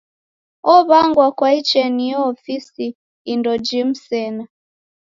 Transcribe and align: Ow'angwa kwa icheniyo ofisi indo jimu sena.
Ow'angwa 0.73 1.27
kwa 1.37 1.49
icheniyo 1.59 2.17
ofisi 2.31 2.85
indo 3.31 3.53
jimu 3.65 3.95
sena. 4.05 4.43